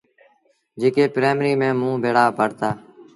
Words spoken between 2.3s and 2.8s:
پڙهتآ۔